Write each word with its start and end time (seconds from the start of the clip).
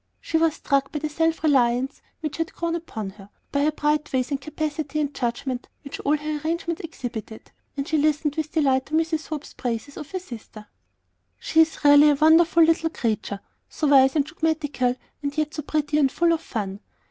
She 0.19 0.35
was 0.39 0.55
struck 0.55 0.91
by 0.91 0.97
the 0.97 1.09
self 1.09 1.43
reliance 1.43 2.01
which 2.21 2.37
had 2.37 2.53
grown 2.55 2.73
upon 2.73 3.11
her, 3.11 3.29
by 3.51 3.65
her 3.65 3.71
bright 3.71 4.11
ways 4.11 4.31
and 4.31 4.39
the 4.39 4.45
capacity 4.45 4.99
and 4.99 5.13
judgment 5.13 5.67
which 5.83 5.99
all 5.99 6.17
her 6.17 6.39
arrangements 6.39 6.81
exhibited; 6.83 7.51
and 7.77 7.87
she 7.87 7.99
listened 7.99 8.35
with 8.35 8.51
delight 8.51 8.87
to 8.87 8.95
Mrs. 8.95 9.27
Hope's 9.27 9.53
praises 9.53 9.97
of 9.97 10.09
her 10.09 10.17
sister. 10.19 10.65
"She 11.37 11.63
really 11.83 12.09
is 12.09 12.19
a 12.19 12.25
wonderful 12.25 12.63
little 12.63 12.89
creature; 12.89 13.41
so 13.69 13.85
wise 13.89 14.15
and 14.15 14.25
judgmatical, 14.25 14.95
and 15.21 15.37
yet 15.37 15.53
so 15.53 15.61
pretty 15.61 15.99
and 15.99 16.11
full 16.11 16.31
of 16.33 16.41
fun. 16.41 16.79